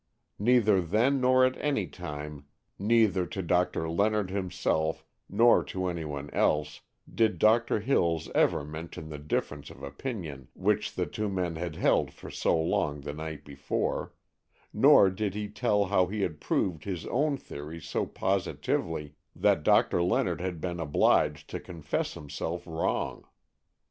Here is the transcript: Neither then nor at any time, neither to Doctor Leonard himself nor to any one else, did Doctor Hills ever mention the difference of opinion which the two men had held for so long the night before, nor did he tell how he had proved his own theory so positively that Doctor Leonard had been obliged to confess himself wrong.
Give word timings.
Neither 0.39 0.81
then 0.81 1.21
nor 1.21 1.45
at 1.45 1.55
any 1.59 1.85
time, 1.85 2.47
neither 2.79 3.27
to 3.27 3.43
Doctor 3.43 3.87
Leonard 3.87 4.31
himself 4.31 5.05
nor 5.29 5.63
to 5.65 5.85
any 5.89 6.05
one 6.05 6.31
else, 6.31 6.81
did 7.07 7.37
Doctor 7.37 7.81
Hills 7.81 8.27
ever 8.33 8.63
mention 8.65 9.09
the 9.09 9.19
difference 9.19 9.69
of 9.69 9.83
opinion 9.83 10.47
which 10.55 10.95
the 10.95 11.05
two 11.05 11.29
men 11.29 11.55
had 11.55 11.75
held 11.75 12.11
for 12.11 12.31
so 12.31 12.59
long 12.59 13.01
the 13.01 13.13
night 13.13 13.45
before, 13.45 14.11
nor 14.73 15.11
did 15.11 15.35
he 15.35 15.47
tell 15.47 15.85
how 15.85 16.07
he 16.07 16.21
had 16.21 16.41
proved 16.41 16.83
his 16.83 17.05
own 17.05 17.37
theory 17.37 17.79
so 17.79 18.07
positively 18.07 19.13
that 19.35 19.61
Doctor 19.61 20.01
Leonard 20.01 20.41
had 20.41 20.59
been 20.59 20.79
obliged 20.79 21.47
to 21.51 21.59
confess 21.59 22.15
himself 22.15 22.65
wrong. 22.65 23.27